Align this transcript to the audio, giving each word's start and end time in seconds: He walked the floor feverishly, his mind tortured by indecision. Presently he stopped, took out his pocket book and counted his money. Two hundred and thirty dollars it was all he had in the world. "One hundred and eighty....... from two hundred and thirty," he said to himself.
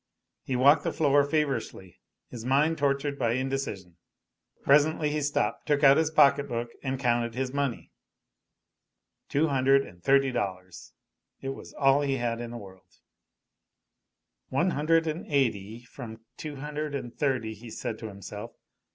He 0.41 0.55
walked 0.55 0.83
the 0.83 0.91
floor 0.91 1.23
feverishly, 1.23 1.99
his 2.27 2.43
mind 2.43 2.79
tortured 2.79 3.19
by 3.19 3.33
indecision. 3.33 3.97
Presently 4.63 5.11
he 5.11 5.21
stopped, 5.21 5.67
took 5.67 5.83
out 5.83 5.95
his 5.97 6.09
pocket 6.09 6.47
book 6.47 6.71
and 6.81 6.99
counted 6.99 7.35
his 7.35 7.53
money. 7.53 7.91
Two 9.29 9.49
hundred 9.49 9.85
and 9.85 10.03
thirty 10.03 10.31
dollars 10.31 10.93
it 11.39 11.49
was 11.49 11.73
all 11.75 12.01
he 12.01 12.17
had 12.17 12.41
in 12.41 12.49
the 12.49 12.57
world. 12.57 12.97
"One 14.49 14.71
hundred 14.71 15.05
and 15.05 15.27
eighty....... 15.27 15.83
from 15.83 16.21
two 16.35 16.55
hundred 16.55 16.95
and 16.95 17.15
thirty," 17.15 17.53
he 17.53 17.69
said 17.69 17.99
to 17.99 18.07
himself. 18.07 18.53